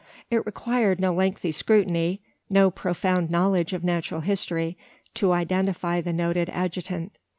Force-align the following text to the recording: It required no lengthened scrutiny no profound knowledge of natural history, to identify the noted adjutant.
It 0.31 0.43
required 0.47 0.99
no 0.99 1.13
lengthened 1.13 1.53
scrutiny 1.53 2.23
no 2.49 2.71
profound 2.71 3.29
knowledge 3.29 3.71
of 3.71 3.83
natural 3.83 4.21
history, 4.21 4.75
to 5.13 5.31
identify 5.31 6.01
the 6.01 6.11
noted 6.11 6.49
adjutant. 6.49 7.13